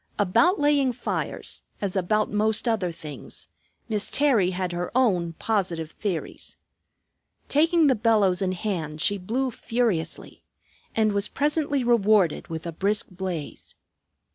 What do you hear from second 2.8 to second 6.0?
things, Miss Terry had her own positive